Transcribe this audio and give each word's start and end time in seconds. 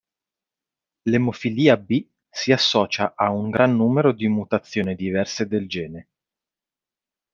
L'emofilia 1.03 1.77
B 1.77 2.03
si 2.27 2.51
associa 2.51 3.13
a 3.15 3.29
un 3.29 3.51
gran 3.51 3.75
numero 3.75 4.11
di 4.13 4.27
mutazioni 4.27 4.95
diverse 4.95 5.45
del 5.45 5.67
gene. 5.67 6.07